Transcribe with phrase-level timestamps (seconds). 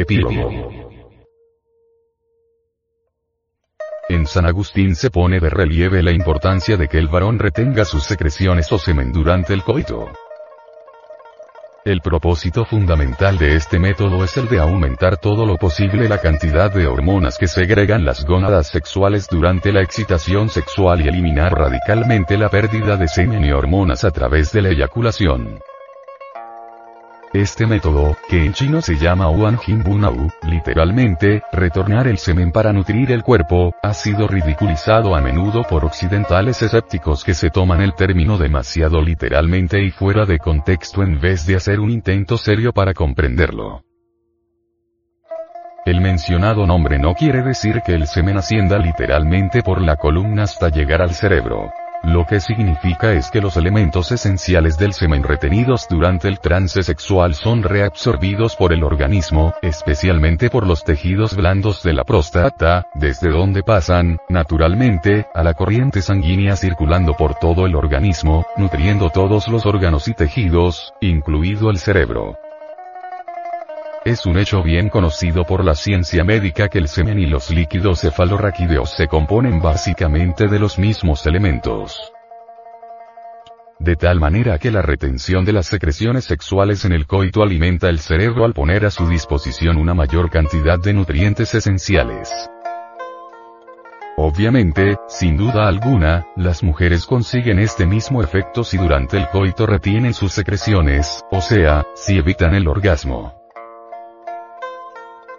[0.00, 0.88] Epílogo.
[4.08, 8.04] En San Agustín se pone de relieve la importancia de que el varón retenga sus
[8.04, 10.10] secreciones o semen durante el coito.
[11.84, 16.72] El propósito fundamental de este método es el de aumentar todo lo posible la cantidad
[16.72, 22.48] de hormonas que segregan las gónadas sexuales durante la excitación sexual y eliminar radicalmente la
[22.48, 25.60] pérdida de semen y hormonas a través de la eyaculación.
[27.34, 29.84] Este método, que en chino se llama Wan Jin
[30.44, 36.62] literalmente, retornar el semen para nutrir el cuerpo, ha sido ridiculizado a menudo por occidentales
[36.62, 41.56] escépticos que se toman el término demasiado literalmente y fuera de contexto en vez de
[41.56, 43.84] hacer un intento serio para comprenderlo.
[45.84, 50.70] El mencionado nombre no quiere decir que el semen ascienda literalmente por la columna hasta
[50.70, 51.70] llegar al cerebro.
[52.04, 57.34] Lo que significa es que los elementos esenciales del semen retenidos durante el trance sexual
[57.34, 63.62] son reabsorbidos por el organismo, especialmente por los tejidos blandos de la próstata, desde donde
[63.62, 70.08] pasan, naturalmente, a la corriente sanguínea circulando por todo el organismo, nutriendo todos los órganos
[70.08, 72.38] y tejidos, incluido el cerebro.
[74.08, 78.00] Es un hecho bien conocido por la ciencia médica que el semen y los líquidos
[78.00, 82.10] cefalorraquídeos se componen básicamente de los mismos elementos.
[83.78, 87.98] De tal manera que la retención de las secreciones sexuales en el coito alimenta el
[87.98, 92.48] cerebro al poner a su disposición una mayor cantidad de nutrientes esenciales.
[94.16, 100.14] Obviamente, sin duda alguna, las mujeres consiguen este mismo efecto si durante el coito retienen
[100.14, 103.37] sus secreciones, o sea, si evitan el orgasmo.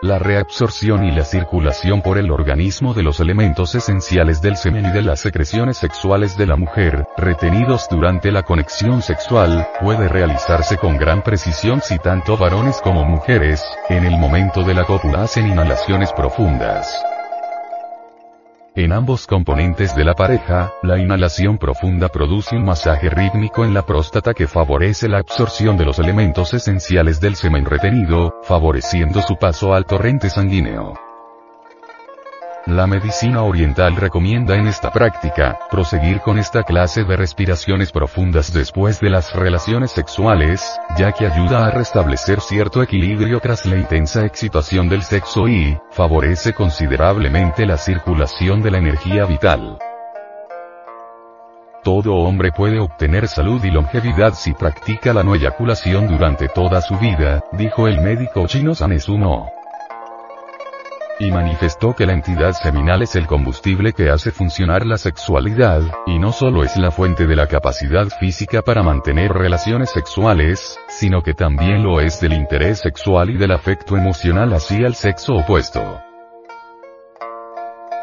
[0.00, 4.90] La reabsorción y la circulación por el organismo de los elementos esenciales del semen y
[4.92, 10.98] de las secreciones sexuales de la mujer, retenidos durante la conexión sexual, puede realizarse con
[10.98, 16.12] gran precisión si tanto varones como mujeres, en el momento de la cópula hacen inhalaciones
[16.12, 16.96] profundas.
[18.78, 23.82] En ambos componentes de la pareja, la inhalación profunda produce un masaje rítmico en la
[23.82, 29.74] próstata que favorece la absorción de los elementos esenciales del semen retenido, favoreciendo su paso
[29.74, 31.07] al torrente sanguíneo.
[32.68, 39.00] La medicina oriental recomienda en esta práctica, proseguir con esta clase de respiraciones profundas después
[39.00, 44.90] de las relaciones sexuales, ya que ayuda a restablecer cierto equilibrio tras la intensa excitación
[44.90, 49.78] del sexo y, favorece considerablemente la circulación de la energía vital.
[51.82, 56.98] Todo hombre puede obtener salud y longevidad si practica la no eyaculación durante toda su
[56.98, 59.57] vida, dijo el médico chino Sanesuno
[61.20, 66.18] y manifestó que la entidad seminal es el combustible que hace funcionar la sexualidad, y
[66.18, 71.34] no solo es la fuente de la capacidad física para mantener relaciones sexuales, sino que
[71.34, 76.00] también lo es del interés sexual y del afecto emocional hacia el sexo opuesto.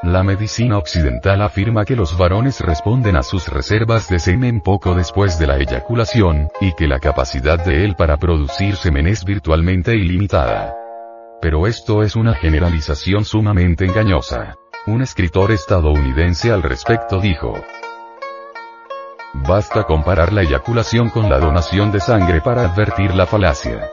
[0.03, 5.40] La medicina occidental afirma que los varones responden a sus reservas de semen poco después
[5.40, 10.84] de la eyaculación, y que la capacidad de él para producir semen es virtualmente ilimitada.
[11.45, 14.56] Pero esto es una generalización sumamente engañosa.
[14.88, 17.53] Un escritor estadounidense al respecto dijo,
[19.47, 23.88] Basta comparar la eyaculación con la donación de sangre para advertir la falacia.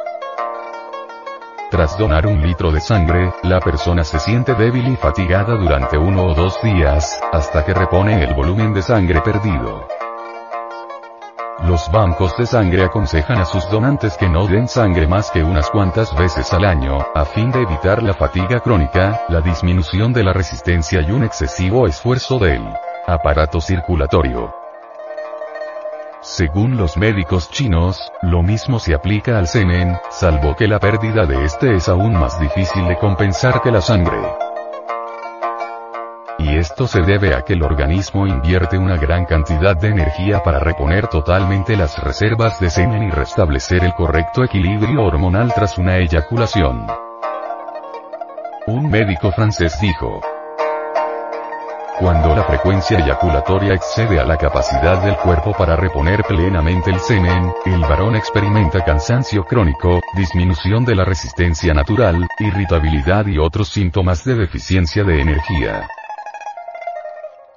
[1.71, 6.29] Tras donar un litro de sangre, la persona se siente débil y fatigada durante uno
[6.29, 9.87] o dos días, hasta que repone el volumen de sangre perdido.
[11.65, 15.71] Los bancos de sangre aconsejan a sus donantes que no den sangre más que unas
[15.71, 20.33] cuantas veces al año, a fin de evitar la fatiga crónica, la disminución de la
[20.33, 22.63] resistencia y un excesivo esfuerzo del
[23.07, 24.53] aparato circulatorio.
[26.21, 31.45] Según los médicos chinos, lo mismo se aplica al semen, salvo que la pérdida de
[31.45, 34.19] este es aún más difícil de compensar que la sangre
[36.63, 41.09] esto se debe a que el organismo invierte una gran cantidad de energía para reponer
[41.09, 46.87] totalmente las reservas de semen y restablecer el correcto equilibrio hormonal tras una eyaculación.
[48.69, 50.21] Un médico francés dijo,
[51.99, 57.53] cuando la frecuencia eyaculatoria excede a la capacidad del cuerpo para reponer plenamente el semen,
[57.65, 64.37] el varón experimenta cansancio crónico, disminución de la resistencia natural, irritabilidad y otros síntomas de
[64.37, 65.89] deficiencia de energía.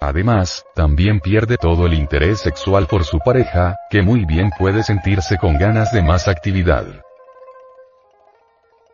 [0.07, 5.37] Además, también pierde todo el interés sexual por su pareja, que muy bien puede sentirse
[5.37, 6.85] con ganas de más actividad.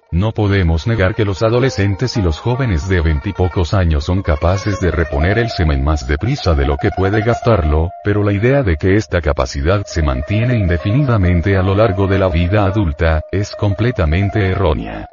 [0.10, 4.90] No podemos negar que los adolescentes y los jóvenes de veintipocos años son capaces de
[4.92, 8.96] reponer el semen más deprisa de lo que puede gastarlo, pero la idea de que
[8.96, 15.10] esta capacidad se mantiene indefinidamente a lo largo de la vida adulta, es completamente errónea.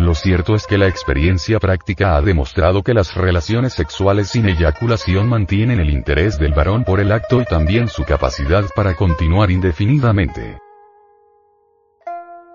[0.00, 5.28] Lo cierto es que la experiencia práctica ha demostrado que las relaciones sexuales sin eyaculación
[5.28, 10.69] mantienen el interés del varón por el acto y también su capacidad para continuar indefinidamente.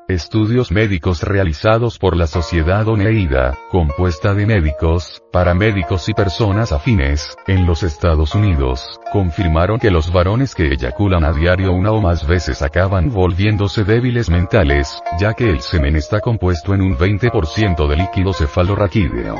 [0.08, 7.66] Estudios médicos realizados por la Sociedad Oneida, compuesta de médicos, paramédicos y personas afines, en
[7.66, 12.62] los Estados Unidos, confirmaron que los varones que eyaculan a diario una o más veces
[12.62, 18.32] acaban volviéndose débiles mentales, ya que el semen está compuesto en un 20% de líquido
[18.32, 19.38] cefalorraquídeo.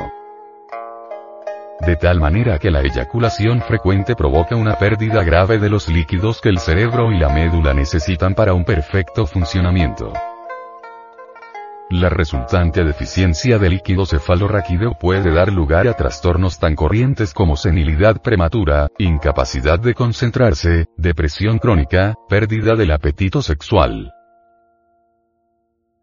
[1.78, 6.48] De tal manera que la eyaculación frecuente provoca una pérdida grave de los líquidos que
[6.48, 10.12] el cerebro y la médula necesitan para un perfecto funcionamiento.
[11.90, 18.20] La resultante deficiencia de líquido cefalorraquídeo puede dar lugar a trastornos tan corrientes como senilidad
[18.20, 24.12] prematura, incapacidad de concentrarse, depresión crónica, pérdida del apetito sexual.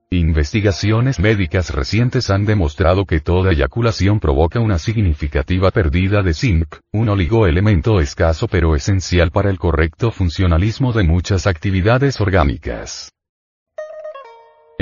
[0.10, 7.10] Investigaciones médicas recientes han demostrado que toda eyaculación provoca una significativa pérdida de zinc, un
[7.10, 13.14] oligoelemento escaso pero esencial para el correcto funcionalismo de muchas actividades orgánicas.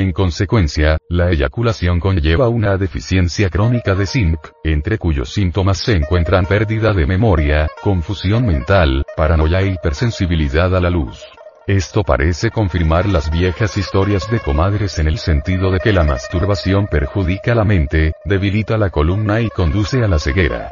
[0.01, 6.47] En consecuencia, la eyaculación conlleva una deficiencia crónica de zinc, entre cuyos síntomas se encuentran
[6.47, 11.23] pérdida de memoria, confusión mental, paranoia e hipersensibilidad a la luz.
[11.67, 16.87] Esto parece confirmar las viejas historias de comadres en el sentido de que la masturbación
[16.87, 20.71] perjudica la mente, debilita la columna y conduce a la ceguera.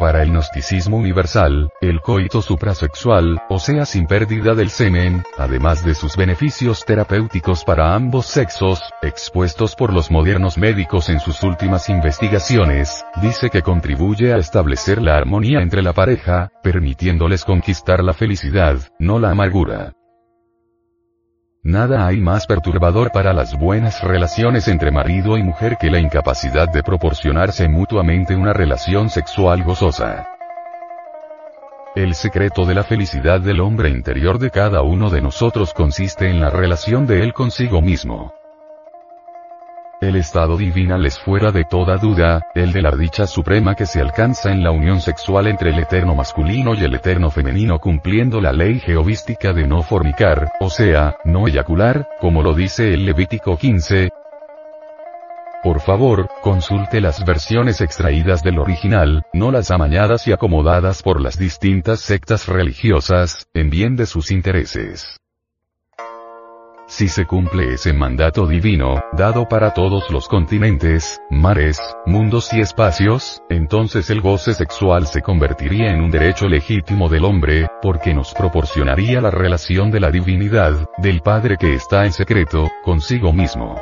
[0.00, 5.94] Para el gnosticismo universal, el coito suprasexual, o sea sin pérdida del semen, además de
[5.94, 13.04] sus beneficios terapéuticos para ambos sexos, expuestos por los modernos médicos en sus últimas investigaciones,
[13.20, 19.18] dice que contribuye a establecer la armonía entre la pareja, permitiéndoles conquistar la felicidad, no
[19.18, 19.92] la amargura.
[21.62, 26.72] Nada hay más perturbador para las buenas relaciones entre marido y mujer que la incapacidad
[26.72, 30.26] de proporcionarse mutuamente una relación sexual gozosa.
[31.94, 36.40] El secreto de la felicidad del hombre interior de cada uno de nosotros consiste en
[36.40, 38.39] la relación de él consigo mismo.
[40.00, 44.00] El estado divinal es fuera de toda duda, el de la dicha suprema que se
[44.00, 48.50] alcanza en la unión sexual entre el eterno masculino y el eterno femenino cumpliendo la
[48.50, 54.08] ley geovística de no fornicar, o sea, no eyacular, como lo dice el Levítico 15.
[55.62, 61.38] Por favor, consulte las versiones extraídas del original, no las amañadas y acomodadas por las
[61.38, 65.20] distintas sectas religiosas, en bien de sus intereses.
[66.90, 73.44] Si se cumple ese mandato divino, dado para todos los continentes, mares, mundos y espacios,
[73.48, 79.20] entonces el goce sexual se convertiría en un derecho legítimo del hombre, porque nos proporcionaría
[79.20, 83.80] la relación de la divinidad, del Padre que está en secreto, consigo mismo.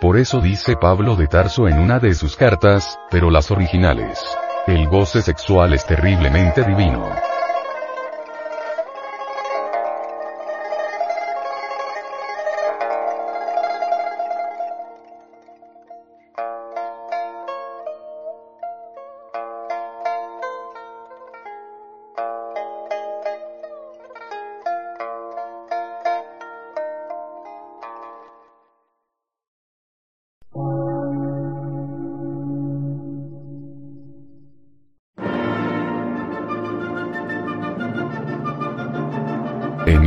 [0.00, 4.24] Por eso dice Pablo de Tarso en una de sus cartas, pero las originales.
[4.66, 7.35] El goce sexual es terriblemente divino.